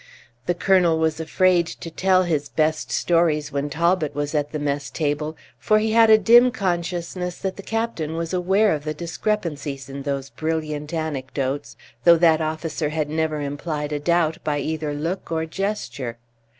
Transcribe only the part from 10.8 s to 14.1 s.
anecdotes, though that officer had never implied a